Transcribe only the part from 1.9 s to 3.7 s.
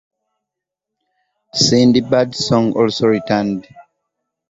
Birdsong also returned.